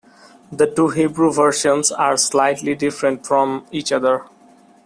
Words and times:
The 0.51 0.65
two 0.65 0.89
Hebrew 0.89 1.31
versions 1.31 1.91
are 1.91 2.17
slightly 2.17 2.73
different 2.73 3.23
from 3.27 3.67
each 3.71 3.91
other. 3.91 4.23